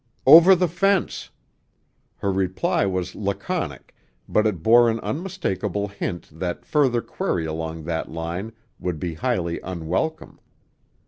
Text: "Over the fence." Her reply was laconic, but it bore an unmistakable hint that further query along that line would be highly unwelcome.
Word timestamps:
"Over 0.25 0.55
the 0.55 0.67
fence." 0.67 1.29
Her 2.17 2.31
reply 2.33 2.87
was 2.87 3.13
laconic, 3.13 3.93
but 4.27 4.47
it 4.47 4.63
bore 4.63 4.89
an 4.89 4.99
unmistakable 5.01 5.89
hint 5.89 6.27
that 6.39 6.65
further 6.65 7.03
query 7.03 7.45
along 7.45 7.83
that 7.83 8.09
line 8.09 8.51
would 8.79 8.97
be 8.99 9.13
highly 9.13 9.59
unwelcome. 9.59 10.39